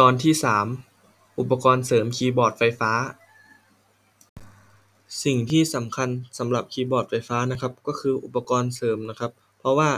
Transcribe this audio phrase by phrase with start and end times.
[0.00, 0.66] ตอนที่สาม
[1.38, 2.92] อุปกรณ์เสริมคีย์บอร์ดไฟฟ้า
[5.24, 6.08] สิ่งที่สำคัญ
[6.38, 9.90] สำหรับคีย์บอร์ดไฟฟ้านะครับ ก็คืออุปกรณ์เสริมนะครับ เพราะว่า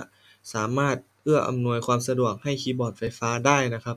[0.54, 3.96] สามารถเอื้ออำนวยความสะดวกให้คีย์บอร์ดไฟฟ้าได้นะครับ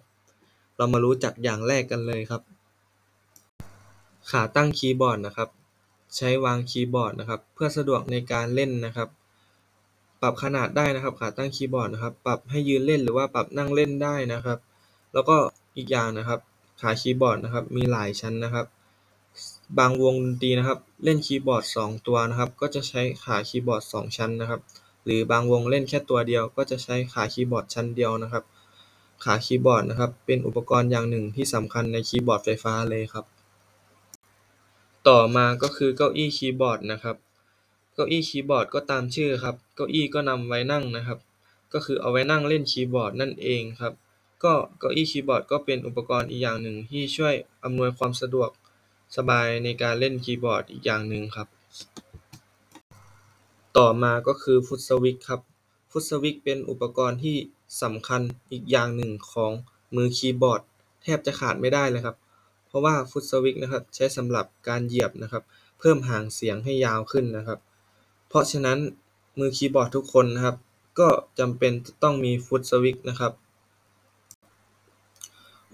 [0.78, 2.42] เรามารู้จักอย่างแรกกันเลยครับ
[4.32, 5.50] ขาตั้งคีย์บอร์ดนะครับ
[6.16, 9.10] ใช้วางคีย์บอร์ดนะครับ เพื่อสะดวกในการเล่นนะครับ
[10.22, 14.60] ปรับขนาดได้นะครับ ขาตั้งคีย์บอร์ดนะครับ ปรับให้ยืนเล่นหรือว่าปรับนั่งเล่นได้นะครับ
[15.14, 15.38] แล้วก็
[15.78, 16.40] อีกอย่างนะครับ
[16.82, 18.66] ขาคีย์บอร์ดนะครับมีหลายชั้นนะครับ
[19.78, 24.62] บางวงดนตรีนะครับเล่นคีย์บอร์ดสองตัวนะครับก็จะใช้ขาคีย์บอร์ดสองชั้นนะครับ
[25.06, 28.44] หรือบางวงเล่นแค่ตัวเดียว ก็จะใช้ขาคีย์บอร์ดชั้นเดียวนะครับ
[29.24, 33.26] ขาคีย์บอร์ดนะครับเป็นอุปกรณ์อย่างหนึ่งที่สำคัญในคีย์บอร์ดไฟฟ้าเลยครับ
[35.08, 37.16] ต่อมาก็คือเก้าอี้คีย์บอร์ดนะครับ
[37.94, 41.20] เก้าอี้คีย์บอร์ดก็ตามชื่อครับ เก้าอี้ก็นำไว้นั่งนะครับ
[41.74, 43.94] ก็คือเอาไว้นั่งเล่นคีย์บอร์ดนั่นเองครับ
[44.44, 48.50] ก็เก้าอี้คีย์บอร์ดก็เป็นอุปกรณ์อีกอย่างหนึ่งที่ช่วยอำนวยความสะดวก
[49.18, 51.48] สบายในการเล่นคีย์บอร์ดอีกอย่างหนึ่งครับ
[53.78, 55.42] ต่อมาก็คือฟุตสวิตช์ครับ
[55.92, 57.38] ฟุตสวิตช์เป็นอุปกรณ์ที่
[57.84, 59.52] สำคัญอีกอย่างหนึ่งของ
[59.96, 60.62] มือคีย์บอร์ด
[61.04, 62.16] แทบจะขาดไม่ได้เลยครับ
[62.68, 65.44] เพราะว่าฟุตสวิตช์นะครับใช้สำหรับการเหยียบนะครับ
[65.80, 67.60] เพิ่มห่างเสียงให้ยาวขึ้นนะครับ
[68.30, 68.78] เพราะฉะนั้น
[69.40, 70.56] มือคีย์บอร์ดทุกคนนะครับ
[71.00, 71.08] ก็
[71.40, 71.72] จำเป็น
[72.04, 73.34] ต้องมี footswitch นะครับ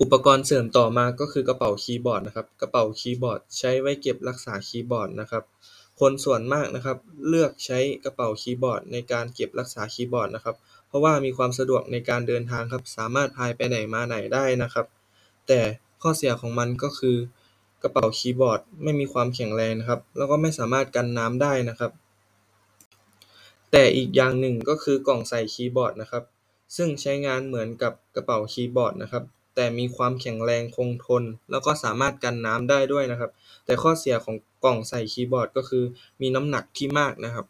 [0.02, 5.44] อุปกรณ์เสริมต่อมาก็คือกระเป๋าคีย์บอร์ดนะครับ กระเป๋าคีย์บอร์ดใช้ไว้เก็บรักษาคีย์บอร์ดนะครับ
[6.00, 10.56] คนส่วนมากนะครับเลือกใช้กระเป๋าคีย์บอร์ดในการเก็บรักษาคีย์บอร์ดนะครับ
[10.88, 14.86] เพราะว่ามีความสะดวกในการเดินทางครับ สามารถสะพายไปไหนมาไหนได้นะครับ
[15.48, 15.60] แต่
[16.02, 17.18] ข้อเสียของมันก็คือ
[17.84, 21.92] กระเป๋าคีย์บอร์ดไม่มีความแข็งแรงนะครับ แล้วก็ไม่สามารถกันน้ำได้นะครับ
[23.72, 26.24] แต่อีกอย่างหนึ่งก็คือกล่องใส่คีย์บอร์ดนะครับ
[26.76, 29.24] ซึ่งใช้งานเหมือนกับกระเป๋าคีย์บอร์ดนะครับ
[29.56, 33.32] แต่มีความแข็งแรงคงทน แล้วก็สามารถกันน้ำได้ด้วยนะครับ
[33.66, 35.84] แต่ข้อเสียของกล่องใส่คีย์บอร์ดก็คือ
[36.22, 37.46] มีน้ำหนักที่มากนะครับ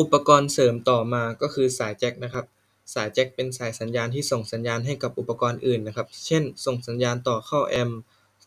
[0.00, 2.46] อุปกรณ์เสริมต่อมาก็คือสายแจ็คนะครับ
[2.94, 7.90] สายแจ็คเป็นสายสัญญาณที่ส่งสัญญาณให้กับอุปกรณ์อื่นนะครับ เช่น ส่งสัญญาณต่อเข้าแอม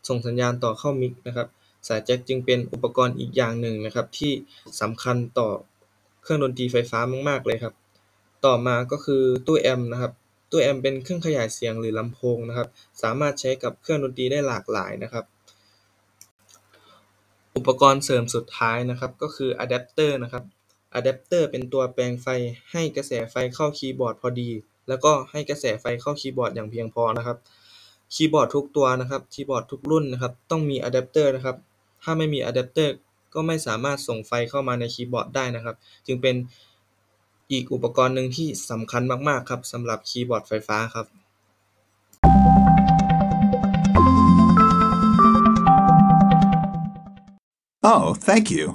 [0.07, 1.47] ส่งสัญญาณต่อเข้า mix นะครับ
[1.87, 4.33] สายแจ็คจึงเป็นอุปกรณ์อีกอย่างหนึ่งนะครับ ที่
[4.81, 5.49] สำคัญต่อ
[6.23, 6.99] เครื่องดนตรีไฟฟ้า
[7.29, 7.73] มาก ๆ เลยครับ
[8.45, 10.13] ต่อมาก็คือตู้แอมป์นะครับ
[10.49, 12.67] ตู้แอมป์เป็นเครื่องขยายเสียงหรือลำโพงนะครับ
[13.01, 15.25] สามารถใช้กับเครื่องดนตรีได้หลากหลายนะครับ
[17.55, 20.43] อุปกรณ์เสริมสุดท้ายนะครับก็คืออะแดปเตอร์นะครับ
[20.93, 22.27] อะแดปเตอร์เป็นตัวแปลงไฟ
[22.71, 24.49] ให้กระแสไฟเข้าคีย์บอร์ดพอดี
[24.87, 27.37] แล้วก็ให้กระแสไฟเข้าคีย์บอร์ดอย่างเพียงพอนะครับ
[28.13, 31.57] คีย์บอร์ดทุกตัวนะครับ คีย์บอร์ดทุกรุ่นนะครับ ต้องมีอะแดปเตอร์นะครับ
[32.03, 32.93] ถ้าไม่มีอะแดปเตอร์
[33.33, 35.75] ก็ไม่สามารถส่งไฟเข้ามาในคีย์บอร์ดได้นะครับ
[36.07, 36.35] จึงเป็น
[37.51, 41.07] อีกอุปกรณ์หนึ่งที่สำคัญมาก ๆ ครับสำหรับคีย์บอร์ดไฟฟ้าครับ
[47.91, 48.65] Oh, thank you.